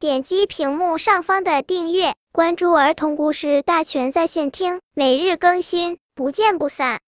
[0.00, 7.00] 点击屏幕上方的订阅，关注儿童故事大全在线听，每日更新，不见不散。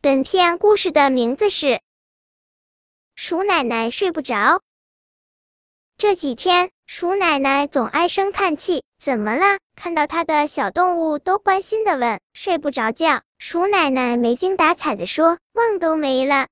[0.00, 1.66] 本片故事的名字是
[3.14, 4.34] 《鼠奶奶睡不着》。
[5.98, 9.58] 这几天，鼠奶奶总唉声叹气，怎么了？
[9.76, 12.22] 看到他的小动物都关心的问。
[12.32, 16.48] 睡不着觉，鼠奶奶没精打采的说，梦都没了。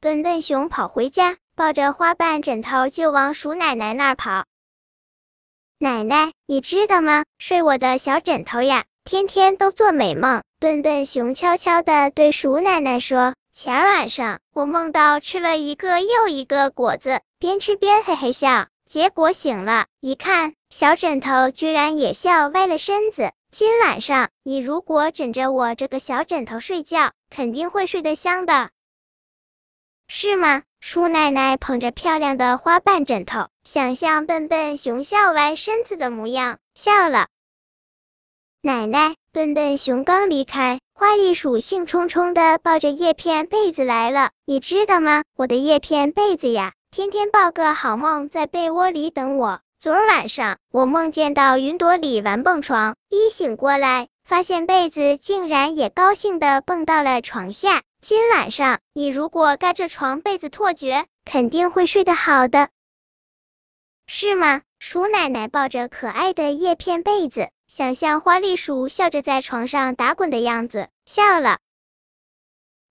[0.00, 4.46] 笨笨熊跑回家，抱着花瓣枕头就往鼠奶奶那儿跑。
[5.78, 7.26] 奶奶，你知道吗？
[7.38, 10.42] 睡我的小枕头呀，天天都做美梦。
[10.58, 13.34] 笨笨熊悄悄的对鼠奶奶说。
[13.52, 18.68] 前晚上，我梦到吃了一个又一个果子，边吃边嘿嘿笑。
[18.86, 23.32] 结果醒了，一看，小枕头居然也笑歪了身子。
[23.50, 28.70] 今晚上，你如果枕着我这个小枕头睡觉，肯定会睡得香的，
[30.08, 30.62] 是吗？
[30.82, 37.28] 鼠奶奶捧着漂亮的花瓣枕头，想象笨笨熊笑歪身子的模样，笑了。
[38.62, 44.30] 奶奶，笨笨熊刚离开，花栗鼠兴冲冲的抱着叶片被子来了。
[44.46, 45.22] 你知道吗？
[45.36, 49.60] 我的叶片被子呀，天天抱个好梦在被窝里等我。
[49.78, 57.82] 昨儿晚上我梦见到云朵里玩蹦床，一醒过来，发现被子竟然也高兴的蹦到了床下。
[58.02, 62.70] 今晚上你如果盖着床被子拓觉，肯定会睡得好的，
[64.06, 64.62] 是吗？
[64.78, 67.50] 鼠奶奶抱着可爱的叶片被子。
[67.68, 71.58] 想象花栗鼠笑着在床上打滚的样子，笑了。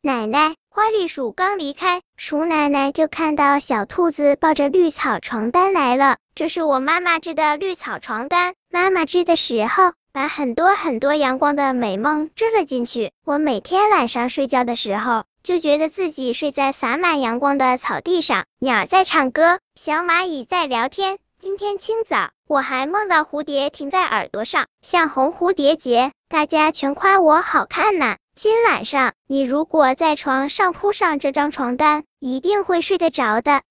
[0.02, 6.18] 奶奶，花栗鼠刚离开，鼠奶奶就看到小兔子抱着绿草床单来了。
[6.36, 13.12] 这是我妈妈织的绿草床单，妈妈织的时候把很多很多阳光的美梦织了进去。
[13.26, 21.20] 我每天晚上睡觉的时候，就觉得自己睡在洒满阳光的草地上，鸟在唱歌，小蚂蚁在聊天。
[21.40, 28.17] 今天清早，我还梦到蝴蝶停在耳朵上，像红蝴蝶结，大家全夸我好看呢。
[28.36, 33.62] 今晚上，你如果在床上铺上这张床单，一定会睡得着的，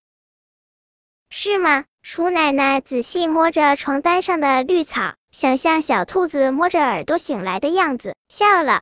[1.28, 1.84] 是吗？
[2.02, 8.80] 鼠奶奶仔细摸着床单上的绿草，想象小兔子摸着耳朵醒来的样子，笑了。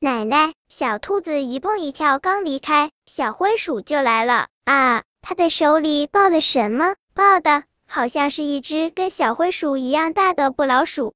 [0.00, 5.02] 奶奶，小兔子一蹦一跳刚离开，小灰鼠就来了啊！
[5.20, 6.96] 它的手里抱了什么？
[7.14, 11.14] 抱的好像是一只跟小灰鼠一样大的布老鼠，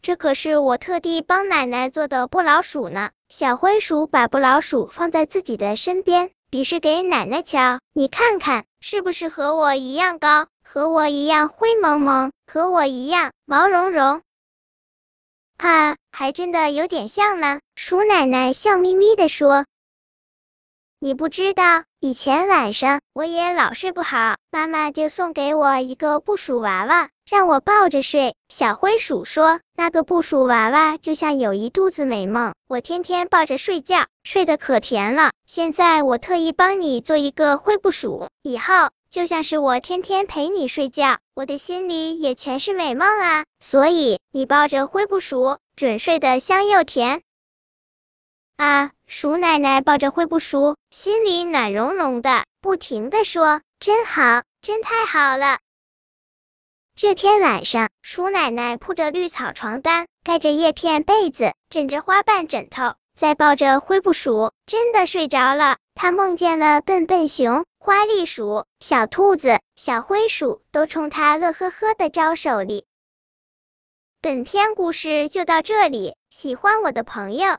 [0.00, 3.10] 这可是我特地帮奶奶做的布老鼠呢。
[3.28, 14.20] 小灰鼠把布老鼠放在自己的身边，比试给奶奶瞧，你看看是不是和我一样高，和我一样灰蒙蒙，和我一样毛茸茸？
[15.56, 17.60] 哈，还真的有点像呢。
[17.76, 19.64] 鼠奶奶笑眯眯的说。
[21.04, 28.34] 你不知道，以前晚上我也老睡不好，妈妈就送给我一个布鼠娃娃，让我抱着睡。
[28.48, 35.32] 小灰鼠说，那个布鼠娃娃就像有一肚子美梦，我天天抱着睡觉，睡得可甜了。
[35.44, 43.44] 现在我特意帮你做一个灰布鼠，以后就像是我天天陪你睡觉，我的心里也全是美梦啊。
[43.60, 47.20] 所以你抱着灰布鼠，准睡得香又甜。
[48.56, 55.58] 啊，鼠奶奶抱着灰布鼠，心里暖融融的，不停的说：“真好，真太好了。”
[56.94, 65.78] 这天晚上，鼠奶奶铺着绿草床单，盖着叶片被子，枕着花瓣枕头，再抱着灰布鼠，真的睡着了。
[65.96, 72.86] 她梦见了笨笨熊、花栗鼠、小兔子、小灰鼠，都冲她乐呵呵的招手礼。
[74.20, 77.58] 本篇故事就到这里，喜欢我的朋友。